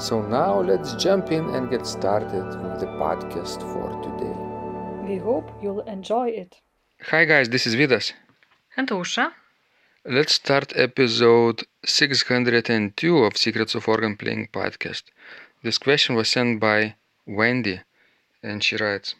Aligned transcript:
So 0.00 0.22
now 0.22 0.62
let's 0.62 0.94
jump 0.94 1.30
in 1.30 1.44
and 1.50 1.68
get 1.68 1.86
started 1.86 2.46
with 2.62 2.80
the 2.80 2.86
podcast 3.02 3.60
for 3.70 3.88
today. 4.00 4.34
We 5.06 5.18
hope 5.18 5.50
you'll 5.62 5.82
enjoy 5.82 6.28
it. 6.28 6.56
Hi 7.10 7.26
guys, 7.26 7.50
this 7.50 7.66
is 7.66 7.74
Vidas. 7.74 8.14
And 8.78 8.88
Ausra? 8.88 9.32
Let's 10.06 10.32
start 10.32 10.72
episode 10.74 11.64
602 11.84 13.18
of 13.18 13.36
Secrets 13.36 13.74
of 13.74 13.86
Organ 13.88 14.16
Playing 14.16 14.48
podcast. 14.50 15.02
This 15.62 15.76
question 15.76 16.14
was 16.14 16.28
sent 16.28 16.60
by 16.60 16.94
Wendy 17.26 17.80
and 18.42 18.64
she 18.64 18.76
writes 18.76 19.16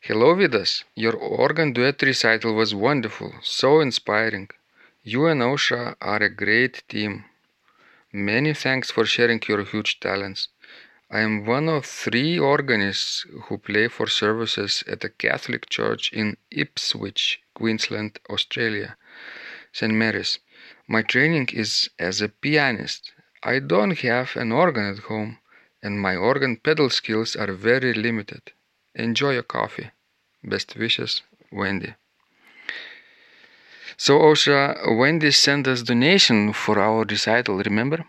Hello 0.00 0.36
Vidas, 0.36 0.84
your 0.94 1.16
organ 1.16 1.72
duet 1.72 2.00
recital 2.02 2.54
was 2.54 2.72
wonderful, 2.72 3.32
so 3.42 3.80
inspiring. 3.80 4.48
You 5.02 5.26
and 5.26 5.42
Ausra 5.42 5.96
are 6.00 6.22
a 6.22 6.30
great 6.30 6.84
team. 6.88 7.24
Many 8.14 8.52
thanks 8.52 8.90
for 8.90 9.06
sharing 9.06 9.40
your 9.48 9.64
huge 9.64 9.98
talents. 9.98 10.48
I 11.10 11.20
am 11.20 11.46
one 11.46 11.66
of 11.70 11.86
three 11.86 12.38
organists 12.38 13.24
who 13.44 13.56
play 13.56 13.88
for 13.88 14.06
services 14.06 14.84
at 14.86 15.02
a 15.02 15.08
Catholic 15.08 15.70
church 15.70 16.12
in 16.12 16.36
Ipswich, 16.50 17.40
Queensland, 17.54 18.20
Australia, 18.28 18.98
St. 19.72 19.94
Mary's. 19.94 20.40
My 20.86 21.00
training 21.00 21.48
is 21.54 21.88
as 21.98 22.20
a 22.20 22.28
pianist. 22.28 23.12
I 23.42 23.60
don't 23.60 23.98
have 24.00 24.36
an 24.36 24.52
organ 24.52 24.84
at 24.84 25.04
home, 25.04 25.38
and 25.82 25.98
my 25.98 26.14
organ 26.14 26.58
pedal 26.58 26.90
skills 26.90 27.34
are 27.34 27.52
very 27.52 27.94
limited. 27.94 28.52
Enjoy 28.94 29.32
your 29.32 29.42
coffee. 29.42 29.90
Best 30.44 30.76
wishes, 30.76 31.22
Wendy. 31.50 31.94
So, 34.04 34.18
Ausra, 34.18 34.96
Wendy 34.98 35.30
sent 35.30 35.68
us 35.68 35.80
donation 35.80 36.52
for 36.52 36.80
our 36.80 37.04
recital, 37.04 37.58
remember? 37.58 38.04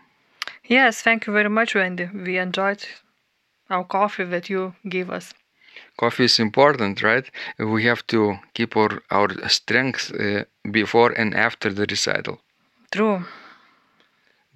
Yes, 0.64 1.02
thank 1.02 1.24
you 1.24 1.32
very 1.32 1.48
much, 1.48 1.76
Wendy. 1.76 2.06
We 2.12 2.36
enjoyed 2.36 2.84
our 3.70 3.84
coffee 3.84 4.24
that 4.24 4.50
you 4.50 4.74
gave 4.88 5.08
us. 5.08 5.32
Coffee 5.96 6.24
is 6.24 6.40
important, 6.40 7.00
right? 7.04 7.30
We 7.60 7.84
have 7.84 8.04
to 8.08 8.40
keep 8.54 8.76
our, 8.76 9.04
our 9.12 9.48
strength 9.48 10.12
uh, 10.12 10.46
before 10.68 11.12
and 11.12 11.32
after 11.32 11.72
the 11.72 11.86
recital. 11.88 12.40
True. 12.90 13.24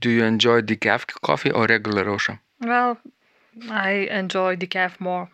Do 0.01 0.11
you 0.11 0.25
enjoy 0.25 0.63
decaf 0.63 1.07
coffee 1.23 1.53
or 1.53 1.67
regular 1.67 2.05
Ausra? 2.07 2.41
Well, 2.61 2.99
I 3.71 4.09
enjoy 4.11 4.57
decaf 4.57 4.99
more. 4.99 5.31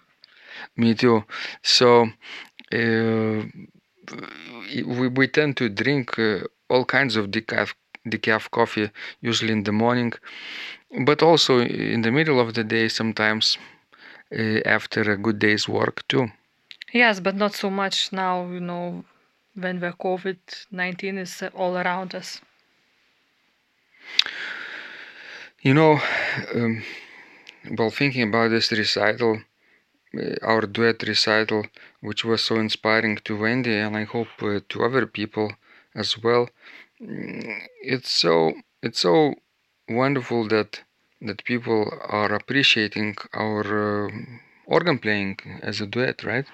Me 0.77 0.94
too. 0.94 1.25
So, 1.62 2.10
uh, 2.75 3.42
we, 4.86 5.08
we 5.08 5.28
tend 5.28 5.56
to 5.56 5.69
drink 5.69 6.19
uh, 6.19 6.41
all 6.69 6.84
kinds 6.84 7.16
of 7.16 7.30
decaf 7.30 7.74
decaf 8.06 8.50
coffee 8.50 8.91
usually 9.20 9.52
in 9.52 9.64
the 9.64 9.72
morning 9.72 10.12
but 11.05 11.22
also 11.22 11.60
in 11.60 12.02
the 12.02 12.10
middle 12.10 12.38
of 12.41 12.55
the 12.55 12.64
day 12.64 12.88
sometimes 12.88 13.58
uh, 14.38 14.60
after 14.66 15.00
a 15.12 15.16
good 15.16 15.38
day's 15.38 15.69
work 15.69 16.06
too 16.08 16.28
Yes, 16.92 17.19
but 17.19 17.34
not 17.34 17.55
so 17.55 17.70
much 17.70 18.12
now, 18.12 18.47
you 18.47 18.60
know, 18.60 19.05
when 19.55 19.80
the 19.80 19.92
COVID 19.92 20.38
19 20.70 21.19
is 21.19 21.42
all 21.56 21.77
around 21.77 22.14
us. 22.14 22.41
you 25.64 25.72
know 25.72 25.98
um, 26.54 26.82
while 27.76 27.91
thinking 27.91 28.22
about 28.28 28.50
this 28.50 28.70
recital 28.70 29.37
uh, 29.37 29.41
our 30.42 30.62
duet 30.62 31.02
recital 31.02 31.64
which 32.00 32.25
was 32.25 32.42
so 32.44 32.56
inspiring 32.56 33.16
to 33.25 33.36
wendy 33.36 33.76
and 33.76 33.97
i 33.97 34.04
hope 34.04 34.28
uh, 34.42 34.60
to 34.69 34.84
other 34.84 35.06
people 35.06 35.52
as 35.94 36.19
well 36.22 36.48
mm, 37.00 37.60
it's 37.82 38.10
so 38.10 38.52
it's 38.82 39.00
so 39.00 39.34
wonderful 39.88 40.47
that 40.48 40.82
that 41.20 41.44
people 41.44 41.80
are 42.20 42.32
appreciating 42.34 43.16
our 43.32 44.06
uh, 44.06 44.10
organ 44.66 44.98
playing 44.98 45.36
as 45.62 45.80
a 45.80 45.86
duet 45.86 46.22
right 46.25 46.46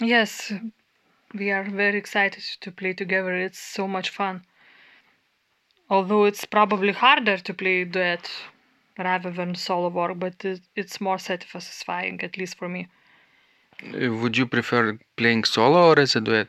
Yes, 0.00 0.52
we 1.34 1.50
are 1.50 1.64
very 1.64 1.96
excited 1.96 2.42
to 2.60 2.72
play 2.72 2.92
together. 2.92 3.34
It's 3.34 3.58
so 3.58 3.86
much 3.86 4.10
fun. 4.10 4.44
Although 5.88 6.24
it's 6.24 6.44
probably 6.44 6.92
harder 6.92 7.36
to 7.38 7.54
play 7.54 7.84
duet 7.84 8.30
rather 8.98 9.30
than 9.30 9.54
solo 9.54 9.88
work, 9.90 10.18
but 10.18 10.44
it, 10.44 10.62
it's 10.74 11.00
more 11.00 11.18
satisfying, 11.18 12.20
at 12.22 12.36
least 12.36 12.58
for 12.58 12.68
me. 12.68 12.88
Would 13.90 14.36
you 14.36 14.46
prefer 14.46 14.98
playing 15.16 15.44
solo 15.44 15.90
or 15.90 15.98
as 15.98 16.16
a 16.16 16.20
duet 16.20 16.48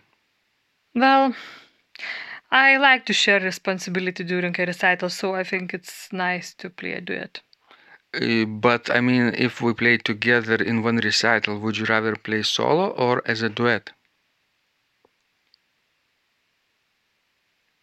Well, 0.96 1.36
I 2.52 2.78
like 2.78 3.06
to 3.08 3.14
share 3.14 3.42
responsibility 3.42 4.24
during 4.24 4.56
a 4.58 4.66
recital, 4.66 5.10
so 5.10 5.36
I 5.36 5.44
think 5.44 5.74
it's 5.74 6.14
nice 6.14 6.54
to 6.54 6.70
play 6.70 6.94
a 6.94 7.02
duet. 7.02 7.42
Uh, 8.14 8.46
but 8.46 8.90
I 8.90 9.02
mean, 9.02 9.34
if 9.38 9.62
we 9.62 9.74
play 9.74 9.98
together 9.98 10.56
in 10.56 10.84
one 10.84 10.98
recital, 10.98 11.60
would 11.60 11.78
you 11.78 11.86
rather 11.86 12.16
play 12.16 12.44
solo 12.44 12.90
or 12.90 13.22
as 13.26 13.42
a 13.42 13.50
duet? 13.50 13.92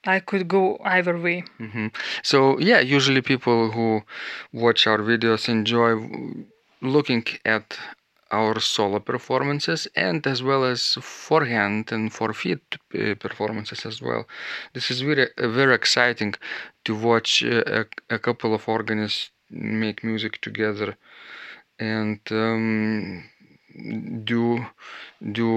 I 0.04 0.20
could 0.20 0.46
go 0.48 0.78
either 0.84 1.16
way. 1.18 1.44
hmm 1.58 1.88
So 2.22 2.58
yeah, 2.58 2.80
usually 2.80 3.22
people 3.22 3.70
who 3.72 4.02
watch 4.52 4.86
our 4.86 4.98
videos 4.98 5.48
enjoy 5.48 5.90
looking 6.82 7.24
at 7.44 7.78
our 8.30 8.60
solo 8.60 9.00
performances 9.00 9.88
and 9.96 10.26
as 10.26 10.42
well 10.42 10.64
as 10.64 10.98
forehand 11.00 11.92
and 11.92 12.12
forefeet 12.12 12.60
uh, 12.94 13.14
performances 13.16 13.84
as 13.86 14.00
well. 14.00 14.26
This 14.72 14.90
is 14.90 15.00
very 15.00 15.28
uh, 15.36 15.48
very 15.48 15.74
exciting 15.74 16.34
to 16.84 16.94
watch 16.94 17.44
uh, 17.44 17.62
a, 17.66 17.84
a 18.14 18.18
couple 18.18 18.54
of 18.54 18.68
organists 18.68 19.30
make 19.50 20.04
music 20.04 20.40
together 20.40 20.96
and 21.78 22.20
um, 22.30 23.24
do 24.24 24.66
do 25.32 25.48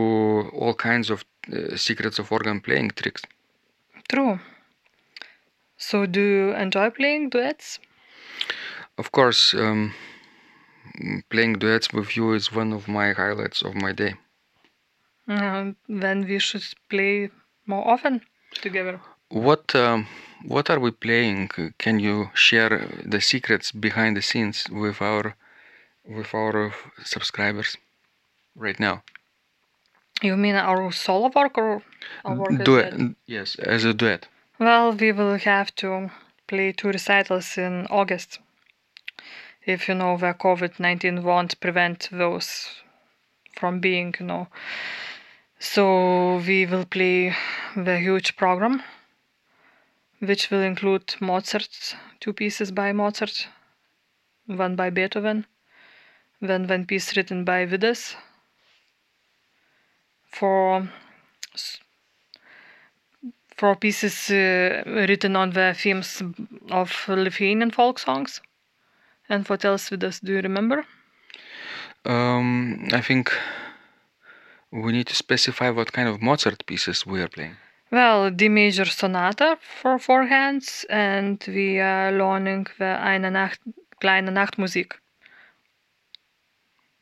all 0.50 0.73
kinds 0.73 1.09
of 1.09 1.23
uh, 1.51 1.75
secrets 1.75 2.19
of 2.19 2.31
organ 2.31 2.61
playing 2.61 2.91
tricks. 2.91 3.22
True. 4.09 4.40
So, 5.78 6.05
do 6.05 6.22
you 6.22 6.53
enjoy 6.53 6.90
playing 6.91 7.29
duets? 7.29 7.79
Of 8.97 9.11
course, 9.11 9.53
um, 9.53 9.94
playing 11.30 11.54
duets 11.59 11.92
with 11.94 12.16
you 12.16 12.34
is 12.34 12.52
one 12.52 12.74
of 12.74 12.88
my 12.88 13.14
highlights 13.14 13.62
of 13.62 13.76
my 13.76 13.92
day. 13.92 14.16
Uh, 15.28 15.72
then 15.88 16.26
we 16.28 16.40
should 16.40 16.64
play 16.90 17.30
more 17.66 17.88
often 17.88 18.22
together. 18.62 19.00
What 19.30 19.74
um, 19.76 20.08
what 20.46 20.70
are 20.70 20.80
we 20.80 20.92
playing? 20.92 21.50
Can 21.78 22.00
you 22.00 22.30
share 22.34 22.88
the 23.03 23.22
secrets 23.22 23.72
behind 23.72 24.18
the 24.18 24.22
scenes 24.22 24.66
with 24.70 25.02
our 25.02 25.36
with 26.06 26.34
our 26.34 26.74
subscribers 27.03 27.78
right 28.56 28.80
now? 28.80 29.03
You 30.22 30.38
mean 30.38 30.56
our 30.56 30.92
solo 30.92 31.32
work 31.34 31.58
or 31.58 31.82
our 32.26 32.36
work 32.36 32.64
duet, 32.64 32.98
duet? 32.98 33.16
yes, 33.26 33.56
as 33.56 33.86
a 33.86 33.94
duet. 33.94 34.28
Well, 34.59 34.94
we 34.94 35.12
will 35.12 35.38
have 35.38 35.74
to 35.76 36.12
play 36.48 36.72
two 36.72 36.90
recitals 36.90 37.58
in 37.58 37.88
August. 37.90 38.40
If 39.66 39.88
you 39.88 39.96
know 39.96 40.18
the 40.18 40.34
COVID 40.34 40.79
19 40.79 41.24
won't 41.24 41.59
prevent 41.59 42.09
those 42.12 42.81
from 43.57 43.79
being, 43.79 44.14
you 44.20 44.26
know. 44.26 44.47
So 45.59 46.38
we 46.46 46.66
will 46.66 46.85
play 46.85 47.34
the 47.76 47.97
huge 47.97 48.35
program, 48.35 48.84
which 50.20 50.52
will 50.52 50.61
include 50.61 51.16
Mozart, 51.22 51.96
two 52.20 52.34
pieces 52.34 52.72
by 52.72 52.91
Mozart, 52.91 53.47
one 54.46 54.76
by 54.76 54.90
Beethoven, 54.90 55.46
then 56.41 56.67
one 56.67 56.85
piece 56.85 57.16
written 57.16 57.46
by 57.46 57.66
Vidas. 57.66 58.17
For 60.26 60.90
four 63.55 63.76
pieces 63.78 64.29
uh, 64.29 64.84
written 64.85 65.38
on 65.38 65.52
the 65.52 65.73
themes 65.78 66.22
of 66.70 67.08
Lithuanian 67.08 67.72
folk 67.72 67.99
songs. 67.99 68.41
And 69.29 69.47
what 69.47 69.66
else 69.66 69.91
with 69.91 70.03
us? 70.03 70.20
Do 70.20 70.34
you 70.34 70.41
remember? 70.41 70.85
Um, 72.05 72.87
I 72.91 73.02
think 73.02 73.31
we 74.72 74.91
need 74.91 75.08
to 75.08 75.16
specify 75.16 75.70
what 75.70 75.93
kind 75.93 76.09
of 76.09 76.22
Mozart 76.22 76.66
pieces 76.66 77.05
we 77.05 77.22
are 77.22 77.29
playing. 77.29 77.55
Well, 77.91 78.31
D 78.31 78.49
major 78.49 78.85
sonata 78.85 79.58
for 79.61 79.99
four 79.99 80.25
hands, 80.25 80.85
and 80.90 81.43
we 81.47 81.79
are 81.79 82.11
learning 82.11 82.67
the 82.79 82.97
Eine 82.99 83.29
Nacht, 83.29 83.59
kleine 84.02 84.31
Nachtmusik. 84.31 84.93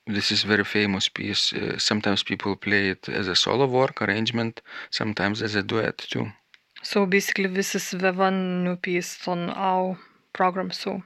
this 0.08 0.32
is 0.32 0.44
very 0.44 0.64
famous 0.64 1.10
piece. 1.10 1.54
Uh, 1.54 1.78
sometimes 1.78 2.24
people 2.24 2.56
play 2.56 2.90
it 2.90 3.08
as 3.10 3.28
a 3.28 3.36
solo 3.36 3.66
work 3.68 4.02
arrangement, 4.02 4.62
sometimes 4.90 5.42
as 5.42 5.56
a 5.56 5.64
duet 5.64 5.98
too. 5.98 6.32
So 6.84 7.06
basically, 7.06 7.48
this 7.48 7.76
is 7.76 7.92
the 7.92 8.12
one 8.12 8.64
new 8.64 8.76
piece 8.76 9.28
on 9.28 9.50
our 9.52 9.98
program. 10.34 10.72
So 10.72 11.04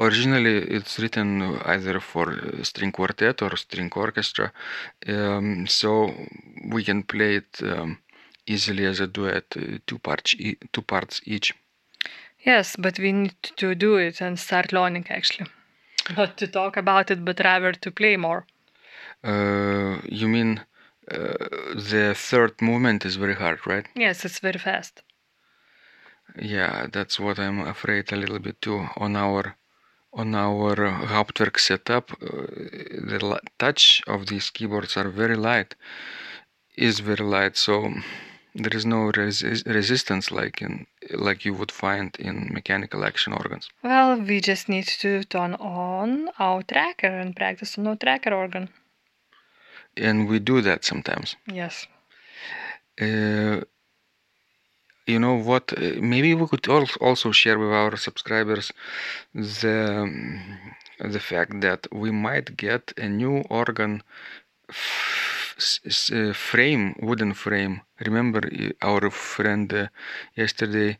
Originally, 0.00 0.56
it's 0.76 0.98
written 0.98 1.42
either 1.66 2.00
for 2.00 2.26
string 2.64 2.90
quartet 2.92 3.42
or 3.42 3.54
string 3.56 3.90
orchestra, 3.94 4.50
um, 5.08 5.66
so 5.66 6.10
we 6.72 6.82
can 6.82 7.02
play 7.02 7.36
it 7.36 7.60
um, 7.62 7.98
easily 8.46 8.86
as 8.86 9.00
a 9.00 9.06
duet, 9.06 9.44
uh, 9.56 9.78
two 9.86 9.98
parts, 9.98 10.34
e- 10.38 10.56
two 10.72 10.82
parts 10.82 11.20
each. 11.24 11.52
yes, 12.46 12.76
but 12.78 12.98
we 12.98 13.12
need 13.12 13.34
to 13.56 13.74
do 13.74 13.96
it 13.96 14.20
and 14.22 14.38
start 14.38 14.72
learning 14.72 15.06
actually, 15.10 15.46
not 16.16 16.36
to 16.38 16.46
talk 16.46 16.76
about 16.78 17.10
it, 17.10 17.24
but 17.24 17.40
rather 17.44 17.72
to 17.72 17.90
play 17.90 18.16
more. 18.16 18.46
Uh, 19.22 19.98
you 20.04 20.28
mean 20.28 20.64
uh, 21.10 21.34
the 21.90 22.14
third 22.16 22.60
movement 22.62 23.04
is 23.04 23.16
very 23.16 23.34
hard, 23.34 23.58
right? 23.66 23.86
Yes, 23.94 24.24
it's 24.24 24.38
very 24.38 24.58
fast. 24.58 25.02
Yeah, 26.40 26.86
that's 26.90 27.20
what 27.20 27.38
I'm 27.38 27.60
afraid 27.60 28.12
a 28.12 28.16
little 28.16 28.38
bit 28.38 28.62
too. 28.62 28.86
On 28.96 29.16
our 29.16 29.56
on 30.12 30.34
our 30.34 30.72
uh, 30.86 31.06
Hauptwerk 31.06 31.58
setup, 31.58 32.10
uh, 32.12 32.46
the 33.10 33.40
touch 33.58 34.02
of 34.06 34.26
these 34.26 34.50
keyboards 34.50 34.96
are 34.96 35.08
very 35.08 35.36
light, 35.36 35.74
is 36.76 37.00
very 37.00 37.24
light. 37.24 37.56
So 37.56 37.92
there 38.54 38.76
is 38.76 38.84
no 38.84 39.12
resi- 39.12 39.64
resistance 39.66 40.30
like 40.30 40.60
in 40.60 40.86
like 41.14 41.44
you 41.44 41.54
would 41.54 41.70
find 41.70 42.14
in 42.18 42.50
mechanical 42.52 43.04
action 43.04 43.32
organs. 43.32 43.70
Well, 43.82 44.20
we 44.20 44.40
just 44.40 44.68
need 44.68 44.86
to 45.00 45.24
turn 45.24 45.54
on 45.54 46.30
our 46.38 46.62
tracker 46.62 47.06
and 47.06 47.34
practice 47.34 47.78
on 47.78 47.86
our 47.86 47.96
tracker 47.96 48.34
organ. 48.34 48.68
And 49.96 50.28
we 50.28 50.38
do 50.38 50.60
that 50.62 50.84
sometimes. 50.84 51.36
Yes. 51.46 51.86
Uh, 53.00 53.60
you 55.12 55.18
know 55.18 55.36
what? 55.50 55.72
uh, 55.76 55.80
Maybe 56.14 56.34
we 56.34 56.46
could 56.46 56.66
also 56.68 57.32
share 57.32 57.58
with 57.58 57.72
our 57.82 57.96
subscribers 57.96 58.72
the 59.34 59.68
the 60.98 61.20
fact 61.30 61.52
that 61.66 61.86
we 61.92 62.10
might 62.10 62.56
get 62.56 62.92
a 62.96 63.08
new 63.08 63.36
organ 63.60 64.02
uh, 64.68 66.32
frame, 66.32 66.94
wooden 67.02 67.32
frame. 67.34 67.80
Remember, 68.06 68.40
uh, 68.46 68.70
our 68.90 69.10
friend 69.10 69.72
uh, 69.72 69.88
yesterday, 70.34 70.98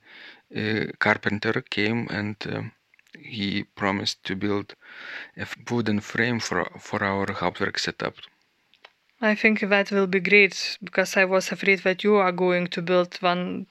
uh, 0.57 0.85
carpenter 0.99 1.55
came 1.77 2.01
and 2.11 2.37
um 2.55 2.73
he 3.19 3.65
promised 3.81 4.23
to 4.25 4.35
build 4.37 4.75
a 5.37 5.47
wooden 5.71 6.01
frame 6.01 6.39
for 6.41 6.65
for 6.79 7.03
our 7.03 7.27
Hauptwerk 7.27 7.79
setup. 7.79 8.15
I 9.21 9.35
think 9.35 9.61
that 9.61 9.91
will 9.91 10.07
be 10.07 10.21
great 10.21 10.79
because 10.83 11.17
I 11.17 11.25
was 11.25 11.53
afraid 11.53 11.81
that 11.81 12.03
you 12.05 12.15
are 12.17 12.33
going 12.33 12.69
to 12.69 12.81
build 12.83 13.17
one 13.21 13.67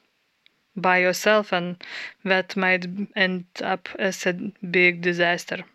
by 0.82 0.98
yourself 1.00 1.54
and 1.54 1.82
that 2.24 2.56
might 2.56 2.86
end 3.16 3.46
up 3.64 3.90
as 3.98 4.26
a 4.26 4.34
big 4.72 5.02
disaster. 5.02 5.66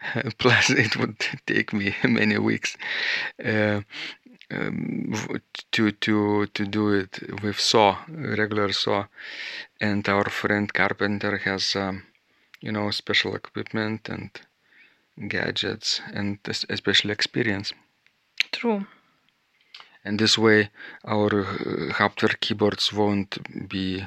Plus, 0.38 0.70
it 0.70 0.96
would 0.96 1.18
take 1.46 1.72
me 1.72 1.94
many 2.04 2.38
weeks 2.38 2.76
uh, 3.44 3.80
um, 4.50 5.12
to 5.72 5.90
to 5.92 6.46
to 6.46 6.66
do 6.66 6.92
it 6.92 7.42
with 7.42 7.60
saw, 7.60 7.98
regular 8.08 8.72
saw, 8.72 9.06
and 9.80 10.08
our 10.08 10.30
friend 10.30 10.72
carpenter 10.72 11.38
has, 11.38 11.76
um, 11.76 12.04
you 12.60 12.72
know, 12.72 12.90
special 12.90 13.34
equipment 13.34 14.08
and 14.08 14.30
gadgets 15.28 16.00
and 16.14 16.38
es- 16.48 16.64
especially 16.70 17.12
experience. 17.12 17.72
True. 18.52 18.86
And 20.04 20.18
this 20.18 20.38
way, 20.38 20.70
our 21.04 21.40
uh, 21.40 21.92
Hauptwerk 21.98 22.40
keyboards 22.40 22.92
won't 22.92 23.68
be 23.68 24.06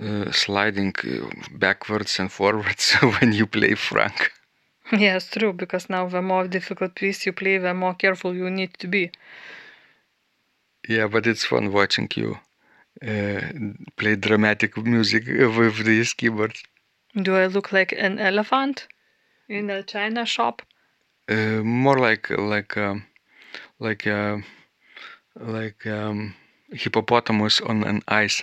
uh, 0.00 0.30
sliding 0.32 0.94
uh, 1.04 1.28
backwards 1.52 2.18
and 2.18 2.30
forwards 2.30 2.92
when 3.20 3.32
you 3.32 3.46
play 3.46 3.74
Frank. 3.74 4.32
Yes, 4.92 5.30
true, 5.30 5.52
because 5.52 5.90
now 5.90 6.08
the 6.08 6.22
more 6.22 6.46
difficult 6.46 6.94
piece 6.94 7.26
you 7.26 7.32
play, 7.32 7.58
the 7.58 7.74
more 7.74 7.94
careful 7.94 8.34
you 8.34 8.48
need 8.50 8.74
to 8.78 8.86
be. 8.86 9.10
Yeah, 10.88 11.08
but 11.08 11.26
it's 11.26 11.44
fun 11.44 11.72
watching 11.72 12.08
you 12.14 12.38
uh, 13.02 13.40
play 13.96 14.16
dramatic 14.16 14.76
music 14.76 15.26
with 15.26 15.84
these 15.84 16.14
keyboards. 16.14 16.62
Do 17.20 17.36
I 17.36 17.46
look 17.46 17.72
like 17.72 17.92
an 17.92 18.18
elephant 18.18 18.86
in 19.48 19.70
a 19.70 19.82
china 19.82 20.24
shop? 20.24 20.62
Uh, 21.28 21.62
more 21.62 21.98
like 21.98 22.30
like 22.30 22.76
um, 22.76 23.04
like 23.80 24.06
uh, 24.06 24.38
like 25.34 25.86
um, 25.86 26.34
hippopotamus 26.70 27.60
on 27.60 27.84
an 27.84 28.02
ice. 28.08 28.42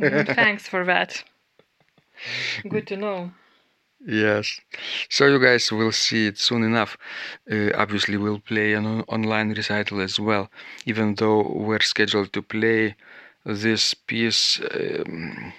Mm, 0.00 0.26
Thanks 0.34 0.68
for 0.68 0.84
that. 0.84 1.24
Good 2.68 2.86
to 2.88 2.96
know. 2.96 3.32
Yes. 4.06 4.60
So 5.08 5.26
you 5.26 5.38
guys 5.40 5.70
will 5.72 5.92
see 5.92 6.26
it 6.28 6.38
soon 6.38 6.62
enough. 6.64 6.96
Uh, 7.50 7.70
obviously, 7.74 8.16
we'll 8.16 8.40
play 8.40 8.74
an 8.74 8.86
on- 8.86 9.02
online 9.08 9.50
recital 9.54 10.00
as 10.00 10.18
well, 10.20 10.50
even 10.86 11.14
though 11.16 11.42
we're 11.42 11.80
scheduled 11.80 12.32
to 12.34 12.42
play 12.42 12.96
this 13.44 13.94
piece 13.94 14.60
um, 14.74 15.52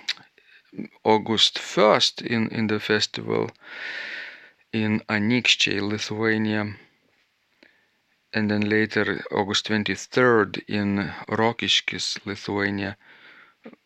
August 1.04 1.60
1st 1.60 2.22
in, 2.24 2.48
in 2.50 2.68
the 2.68 2.80
festival 2.80 3.52
in 4.74 5.02
Anykščiai, 5.10 5.82
Lithuania, 5.82 6.76
and 8.34 8.50
then 8.52 8.62
later 8.62 9.24
August 9.32 9.68
23rd 9.68 10.64
in 10.68 11.12
Rokiškis, 11.30 12.26
Lithuania. 12.26 12.98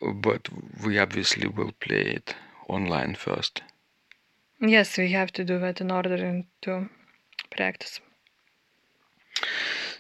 But 0.01 0.47
we 0.83 0.99
obviously 0.99 1.47
will 1.47 1.71
play 1.79 2.01
it 2.01 2.35
online 2.67 3.15
first. 3.15 3.61
Yes, 4.61 4.97
we 4.97 5.11
have 5.11 5.31
to 5.33 5.43
do 5.43 5.59
that 5.59 5.81
in 5.81 5.91
order 5.91 6.43
to 6.61 6.89
practice. 7.51 7.99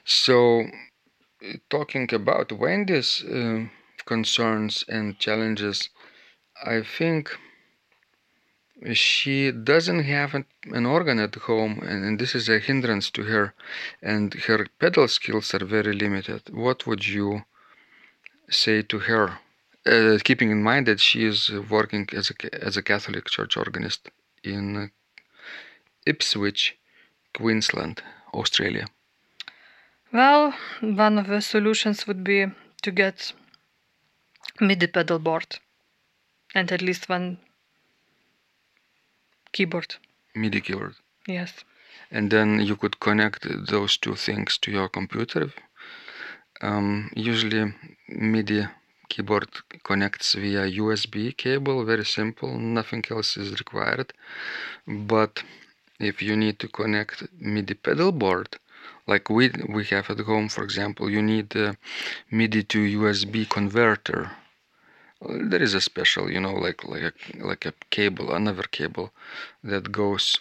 So, 0.05 0.65
talking 1.69 2.13
about 2.13 2.51
Wendy's 2.51 3.23
uh, 3.23 3.65
concerns 4.05 4.85
and 4.87 5.19
challenges, 5.19 5.89
I 6.63 6.81
think 6.81 7.37
she 8.93 9.51
doesn't 9.51 10.03
have 10.03 10.33
an, 10.35 10.45
an 10.71 10.85
organ 10.85 11.19
at 11.19 11.35
home, 11.35 11.79
and 11.81 12.19
this 12.19 12.35
is 12.35 12.47
a 12.49 12.59
hindrance 12.59 13.09
to 13.11 13.23
her, 13.23 13.53
and 14.01 14.33
her 14.33 14.67
pedal 14.79 15.07
skills 15.07 15.53
are 15.53 15.65
very 15.65 15.93
limited. 15.93 16.43
What 16.53 16.85
would 16.85 17.07
you 17.07 17.45
say 18.49 18.81
to 18.83 18.99
her, 18.99 19.39
uh, 19.85 20.17
keeping 20.23 20.51
in 20.51 20.63
mind 20.63 20.87
that 20.87 20.99
she 20.99 21.25
is 21.25 21.51
working 21.69 22.07
as 22.13 22.31
a 22.31 22.63
as 22.65 22.77
a 22.77 22.81
Catholic 22.83 23.25
church 23.25 23.57
organist 23.57 24.09
in 24.43 24.91
Ipswich, 26.05 26.77
Queensland, 27.33 28.01
Australia? 28.33 28.87
Well, 30.11 30.53
one 30.81 31.19
of 31.19 31.27
the 31.27 31.41
solutions 31.41 32.07
would 32.07 32.23
be 32.23 32.47
to 32.83 32.91
get 32.91 33.33
MIDI 34.61 34.87
pedal 34.87 35.19
board 35.19 35.59
and 36.53 36.71
at 36.71 36.81
least 36.81 37.09
one 37.09 37.37
keyboard. 39.51 39.95
MIDI 40.35 40.61
keyboard. 40.61 40.95
Yes. 41.27 41.63
and 42.11 42.29
then 42.31 42.59
you 42.61 42.75
could 42.75 42.99
connect 42.99 43.47
those 43.67 43.97
two 43.97 44.15
things 44.15 44.57
to 44.59 44.71
your 44.71 44.87
computer. 44.89 45.51
Um, 46.61 47.09
usually, 47.15 47.73
MIDI 48.07 48.67
keyboard 49.09 49.49
connects 49.83 50.33
via 50.33 50.65
USB 50.65 51.31
cable, 51.31 51.83
very 51.85 52.05
simple, 52.05 52.57
nothing 52.57 53.03
else 53.09 53.37
is 53.37 53.51
required. 53.59 54.13
But 54.87 55.43
if 55.99 56.21
you 56.21 56.35
need 56.35 56.59
to 56.59 56.67
connect 56.67 57.23
MIDI 57.39 57.75
pedal 57.75 58.11
board, 58.11 58.57
like 59.07 59.29
we 59.29 59.51
we 59.69 59.83
have 59.85 60.09
at 60.09 60.19
home, 60.19 60.49
for 60.49 60.63
example, 60.63 61.09
you 61.09 61.21
need 61.21 61.49
MIDI 62.31 62.63
to 62.63 62.79
USB 62.79 63.45
converter. 63.45 64.31
There 65.21 65.61
is 65.61 65.73
a 65.73 65.81
special, 65.81 66.31
you 66.31 66.39
know, 66.39 66.53
like 66.53 66.83
like 66.83 67.03
a, 67.11 67.13
like 67.45 67.65
a 67.65 67.73
cable, 67.89 68.33
another 68.33 68.63
cable 68.63 69.11
that 69.63 69.91
goes 69.91 70.39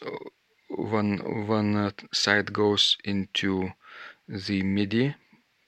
one 0.69 1.19
one 1.47 1.77
uh, 1.77 1.91
side 2.13 2.53
goes 2.53 2.97
into 3.05 3.73
the 4.29 4.63
MIDI 4.63 5.15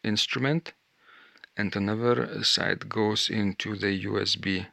instrument 0.02 0.72
and 1.56 1.74
another 1.76 2.42
side 2.44 2.88
goes 2.88 3.28
into 3.30 3.76
the 3.76 3.92
USB 4.08 4.66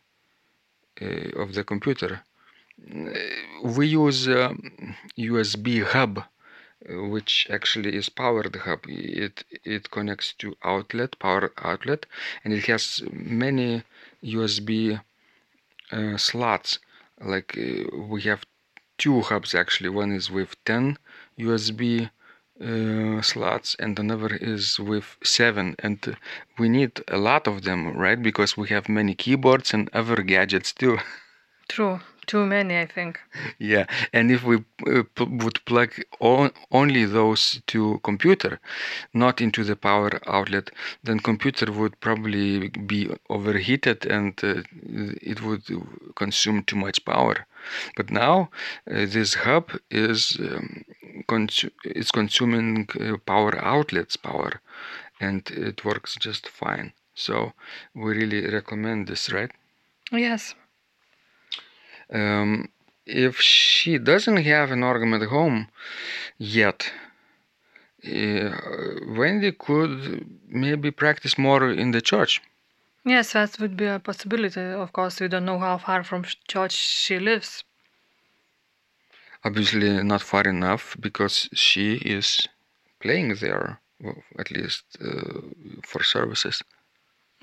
uh, 1.01 1.05
of 1.43 1.53
the 1.53 1.63
computer. 1.63 2.23
Uh, 2.91 3.11
We 3.77 3.87
use 3.87 4.27
um, 4.27 4.95
USB 5.15 5.81
hub, 5.81 6.13
uh, 6.19 7.03
which 7.15 7.47
actually 7.57 7.95
is 8.01 8.09
powered 8.09 8.55
hub. 8.67 8.81
It 8.87 9.43
it 9.77 9.91
connects 9.91 10.33
to 10.41 10.57
outlet, 10.63 11.11
power 11.19 11.51
outlet, 11.71 12.01
and 12.43 12.53
it 12.53 12.65
has 12.67 12.83
many 13.11 13.83
USB 14.21 14.99
uh, 15.91 16.17
slots. 16.17 16.79
Like 17.33 17.57
uh, 17.57 17.97
we 18.13 18.21
have 18.23 18.43
two 18.97 19.21
hubs 19.21 19.55
actually. 19.55 19.89
One 19.89 20.11
is 20.13 20.31
with 20.31 20.51
10 20.65 20.97
USB 21.37 22.09
uh, 22.61 23.21
slots 23.21 23.75
and 23.79 23.97
another 23.99 24.35
is 24.35 24.79
with 24.79 25.17
seven 25.23 25.75
and 25.79 26.15
we 26.59 26.69
need 26.69 27.01
a 27.07 27.17
lot 27.17 27.47
of 27.47 27.63
them 27.63 27.95
right 27.97 28.21
because 28.21 28.57
we 28.57 28.69
have 28.69 28.87
many 28.89 29.13
keyboards 29.15 29.73
and 29.73 29.89
other 29.93 30.21
gadgets 30.21 30.71
too 30.73 30.97
True. 31.67 32.01
Too 32.25 32.45
many, 32.45 32.77
I 32.79 32.85
think. 32.85 33.19
yeah 33.59 33.85
and 34.13 34.31
if 34.31 34.43
we 34.43 34.57
uh, 34.87 35.03
p- 35.15 35.25
would 35.25 35.63
plug 35.65 35.91
on, 36.21 36.51
only 36.71 37.03
those 37.05 37.61
to 37.67 37.99
computer 38.03 38.59
not 39.13 39.41
into 39.41 39.63
the 39.63 39.75
power 39.75 40.21
outlet 40.27 40.71
then 41.03 41.19
computer 41.19 41.71
would 41.71 41.99
probably 41.99 42.69
be 42.69 43.09
overheated 43.29 44.05
and 44.05 44.39
uh, 44.43 44.61
it 45.21 45.41
would 45.41 45.63
consume 46.15 46.63
too 46.63 46.77
much 46.77 47.03
power 47.05 47.45
but 47.95 48.09
now 48.09 48.49
uh, 48.89 49.05
this 49.05 49.33
hub 49.33 49.71
is 49.89 50.37
um, 50.39 50.85
consu- 51.27 51.71
it's 51.83 52.11
consuming 52.11 52.87
uh, 52.99 53.17
power 53.25 53.53
outlets 53.63 54.15
power 54.15 54.61
and 55.19 55.49
it 55.51 55.83
works 55.85 56.15
just 56.19 56.47
fine 56.49 56.93
so 57.13 57.53
we 57.95 58.11
really 58.19 58.41
recommend 58.49 59.07
this 59.07 59.31
right 59.31 59.51
Yes. 60.11 60.55
um, 62.13 62.69
if 63.05 63.39
she 63.39 63.97
doesn't 63.97 64.37
have 64.37 64.71
an 64.71 64.83
organ 64.83 65.13
at 65.13 65.27
home 65.29 65.67
yet 66.37 66.91
uh, 68.05 68.49
wendy 69.17 69.51
could 69.51 70.25
maybe 70.47 70.91
practice 70.91 71.37
more 71.37 71.69
in 71.71 71.91
the 71.91 72.01
church 72.01 72.41
Yes, 73.05 73.33
that 73.33 73.59
would 73.59 73.75
be 73.75 73.85
a 73.85 73.99
possibility. 73.99 74.61
Of 74.61 74.93
course, 74.93 75.19
we 75.19 75.27
don't 75.27 75.43
know 75.43 75.59
how 75.59 75.77
far 75.77 76.05
from 76.05 76.23
church 76.47 76.71
she 76.71 77.19
lives. 77.19 77.65
Obviously 79.43 80.03
not 80.03 80.21
far 80.21 80.43
enough 80.43 80.95
because 80.99 81.49
she 81.53 81.95
is 81.95 82.47
playing 82.99 83.35
there 83.35 83.79
well, 84.01 84.23
at 84.39 84.51
least 84.51 84.83
uh, 85.01 85.41
for 85.83 86.03
services 86.03 86.63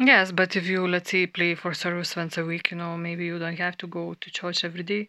Yes, 0.00 0.32
but 0.32 0.56
if 0.56 0.66
you, 0.66 0.88
let's 0.88 1.10
say, 1.10 1.26
play 1.26 1.54
for 1.54 1.74
service 1.74 2.16
once 2.16 2.38
a 2.38 2.44
week, 2.44 2.70
you 2.70 2.78
know, 2.78 2.96
maybe 2.96 3.26
you 3.26 3.38
don't 3.38 3.58
have 3.58 3.76
to 3.76 3.86
go 3.86 4.14
to 4.14 4.30
church 4.30 4.64
every 4.64 4.82
day. 4.82 5.08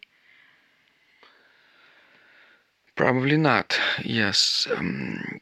Probably 2.94 3.38
not. 3.38 3.78
Yes. 4.04 4.68
Um, 4.70 5.40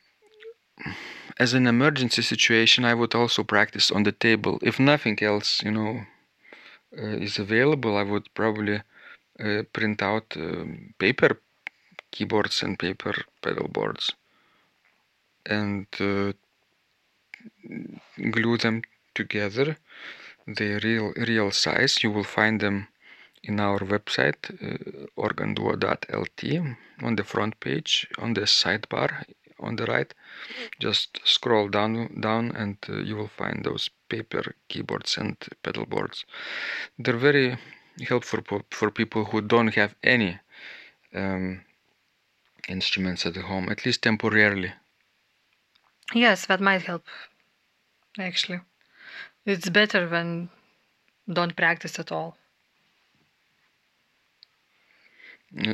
as 1.37 1.53
an 1.53 1.67
emergency 1.67 2.23
situation, 2.23 2.85
I 2.85 2.95
would 2.95 3.13
also 3.13 3.43
practice 3.43 3.91
on 3.91 4.05
the 4.05 4.13
table. 4.13 4.61
If 4.63 4.79
nothing 4.79 5.21
else, 5.21 5.61
you 5.65 5.73
know, 5.73 6.03
uh, 6.97 7.17
is 7.19 7.37
available, 7.41 7.97
I 7.97 8.05
would 8.05 8.33
probably 8.35 8.83
print 9.73 10.03
out 10.03 10.37
paper 10.99 11.41
keyboards 12.11 12.63
and 12.63 12.79
paper 12.79 13.15
pedal 13.43 13.69
boards 13.69 14.13
and 15.47 15.87
uh, 16.01 16.33
glue 18.31 18.57
them 18.59 18.83
together. 19.15 19.77
The 20.47 20.81
real 20.83 21.13
real 21.17 21.51
size. 21.51 22.03
You 22.03 22.11
will 22.11 22.25
find 22.25 22.61
them 22.61 22.89
in 23.43 23.61
our 23.61 23.79
website 23.79 24.51
uh, 24.63 25.07
organduo.lt 25.17 26.77
on 27.03 27.17
the 27.17 27.25
front 27.25 27.59
page 27.61 28.07
on 28.19 28.35
the 28.35 28.43
sidebar 28.43 29.25
on 29.59 29.77
the 29.77 29.87
right 29.87 30.13
just 30.79 31.21
scroll 31.25 31.69
down 31.69 32.21
down 32.21 32.51
and 32.55 32.77
uh, 32.89 32.97
you 32.97 33.17
will 33.17 33.29
find 33.29 33.65
those 33.65 33.89
paper 34.09 34.55
keyboards 34.69 35.17
and 35.17 35.37
pedal 35.63 35.87
boards 35.87 36.25
they're 36.99 37.17
very 37.17 37.57
helpful 38.05 38.41
for, 38.47 38.63
for 38.71 38.91
people 38.91 39.25
who 39.27 39.41
don't 39.41 39.75
have 39.75 39.95
any 40.03 40.39
um, 41.15 41.63
instruments 42.69 43.27
at 43.27 43.37
home 43.37 43.69
at 43.69 43.85
least 43.85 44.03
temporarily 44.03 44.73
Yes, 46.15 46.47
that 46.47 46.61
might 46.61 46.83
help, 46.83 47.05
actually. 48.19 48.61
It's 49.47 49.69
better 49.69 50.09
than 50.09 50.51
don't 51.33 51.55
practice 51.55 51.99
at 51.99 52.11
all. 52.11 52.37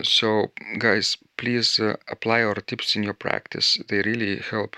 So, 0.03 0.53
guys, 0.79 1.17
please 1.37 1.81
uh, 1.81 1.97
apply 2.09 2.43
our 2.43 2.55
tips 2.55 2.97
in 2.97 3.03
your 3.03 3.15
practice. 3.15 3.79
They 3.89 4.03
really 4.03 4.39
help. 4.39 4.77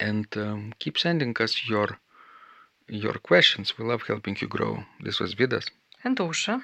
And 0.00 0.26
um, 0.36 0.74
keep 0.78 0.98
sending 0.98 1.36
us 1.40 1.68
your 1.68 1.98
your 2.90 3.14
questions. 3.14 3.76
We 3.76 3.84
love 3.84 4.02
helping 4.06 4.36
you 4.40 4.48
grow. 4.48 4.84
This 5.00 5.20
was 5.20 5.34
Vidas. 5.34 5.66
And 6.04 6.16
Ausra. 6.18 6.62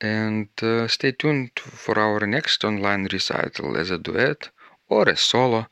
And 0.00 0.48
uh, 0.62 0.86
stay 0.88 1.12
tuned 1.12 1.58
for 1.58 1.98
our 1.98 2.26
next 2.26 2.64
online 2.64 3.08
recital 3.12 3.76
as 3.76 3.90
a 3.90 3.98
duet 3.98 4.50
or 4.88 5.08
a 5.08 5.16
solo. 5.16 5.66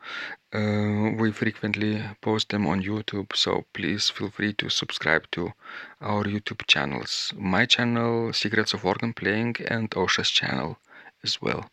Uh, 0.52 1.10
we 1.18 1.32
frequently 1.32 2.02
post 2.20 2.48
them 2.50 2.66
on 2.66 2.82
YouTube, 2.82 3.34
so 3.34 3.64
please 3.72 4.10
feel 4.10 4.30
free 4.30 4.52
to 4.54 4.68
subscribe 4.70 5.30
to 5.32 5.52
our 6.00 6.24
YouTube 6.24 6.66
channels. 6.66 7.32
My 7.36 7.66
channel, 7.66 8.32
Secrets 8.32 8.72
of 8.74 8.84
Organ 8.84 9.12
Playing, 9.12 9.56
and 9.68 9.90
Ausra's 9.90 10.30
channel 10.30 10.78
as 11.22 11.40
well. 11.42 11.70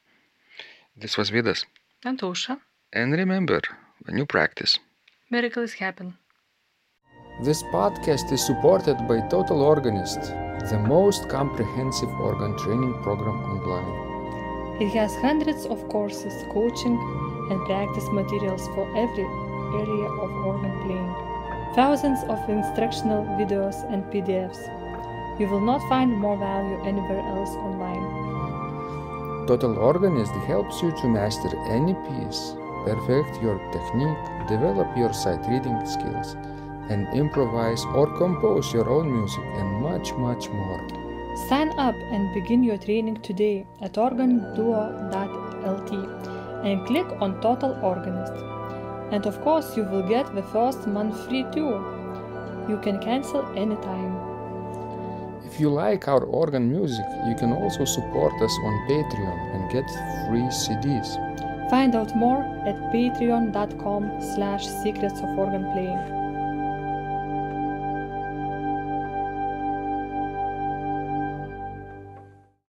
This 0.96 1.18
was 1.18 1.32
Vidas. 1.32 1.66
And 2.04 2.20
Ausra. 2.20 2.60
And 2.92 3.14
remember, 3.14 3.62
when 4.06 4.18
you 4.18 4.26
practice, 4.26 4.80
Miracles 5.30 5.74
happen. 5.74 6.18
This 7.42 7.64
podcast 7.64 8.32
is 8.32 8.46
supported 8.46 8.98
by 9.08 9.22
Total 9.30 9.60
Organist, 9.62 10.32
the 10.70 10.80
most 10.80 11.30
comprehensive 11.30 12.10
organ 12.20 12.58
training 12.58 12.94
program 13.04 13.38
online. 13.44 14.82
It 14.82 14.90
has 14.90 15.16
hundreds 15.16 15.66
of 15.66 15.88
courses, 15.90 16.34
coaching, 16.52 16.98
and 17.50 17.66
practice 17.66 18.08
materials 18.12 18.68
for 18.74 18.88
every 18.98 19.28
area 19.80 20.10
of 20.24 20.32
organ 20.46 20.74
playing. 20.84 21.14
Thousands 21.76 22.24
of 22.30 22.38
instructional 22.50 23.24
videos 23.38 23.76
and 23.92 24.04
PDFs. 24.12 24.62
You 25.40 25.48
will 25.48 25.62
not 25.62 25.82
find 25.90 26.12
more 26.16 26.38
value 26.38 26.80
anywhere 26.86 27.22
else 27.22 27.50
online. 27.50 28.24
Total 29.48 29.78
Organist 29.78 30.32
helps 30.48 30.82
you 30.82 30.92
to 30.92 31.08
master 31.08 31.50
any 31.70 31.94
piece, 32.08 32.56
perfect 32.86 33.42
your 33.42 33.58
technique, 33.72 34.48
develop 34.48 34.96
your 34.96 35.12
sight 35.12 35.46
reading 35.50 35.86
skills, 35.86 36.36
and 36.90 37.08
improvise 37.14 37.84
or 37.96 38.08
compose 38.18 38.74
your 38.74 38.90
own 38.90 39.12
music 39.12 39.44
and 39.56 39.82
much, 39.94 40.12
much 40.14 40.50
more. 40.50 40.82
Sign 41.50 41.70
up 41.78 41.96
and 42.12 42.34
begin 42.34 42.64
your 42.64 42.78
training 42.78 43.22
today 43.22 43.66
at 43.82 43.94
organduo.lt 43.94 45.92
and 46.68 46.88
click 46.88 47.06
on 47.22 47.40
Total 47.42 47.74
Organist. 47.84 48.34
And 49.12 49.26
of 49.28 49.40
course, 49.42 49.78
you 49.78 49.84
will 49.84 50.08
get 50.08 50.34
the 50.34 50.44
first 50.44 50.88
month 50.88 51.16
free 51.28 51.46
too. 51.52 51.74
You 52.70 52.80
can 52.82 53.00
cancel 53.00 53.46
anytime. 53.56 54.14
If 55.46 55.60
you 55.60 55.70
like 55.70 56.08
our 56.08 56.24
organ 56.24 56.72
music, 56.72 57.06
you 57.28 57.36
can 57.36 57.52
also 57.54 57.86
support 57.86 58.34
us 58.42 58.56
on 58.68 58.74
Patreon 58.90 59.38
and 59.54 59.72
get 59.72 59.88
free 60.26 60.48
CDs. 60.62 61.10
Find 61.70 61.96
out 61.96 62.16
more 62.16 62.42
at 62.66 62.76
patreon.com 62.92 64.22
slash 64.34 64.66
secrets 64.82 65.20
of 65.20 65.38
organ 65.38 65.72
playing. 65.74 66.23